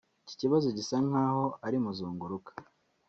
[0.23, 2.51] Iki kibazo gisa nkaho ari muzunguruka